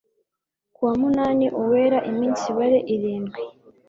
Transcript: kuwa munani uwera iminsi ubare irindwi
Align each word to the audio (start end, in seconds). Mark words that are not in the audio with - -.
kuwa 0.73 0.93
munani 1.01 1.45
uwera 1.61 1.99
iminsi 2.11 2.43
ubare 2.51 2.79
irindwi 2.93 3.41